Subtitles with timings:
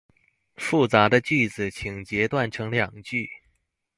[0.57, 3.29] 複雜的句子請截斷成兩句